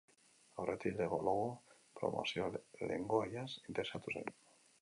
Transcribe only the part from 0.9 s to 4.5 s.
Lego Logo programazio-lengoaiaz interesatu zen.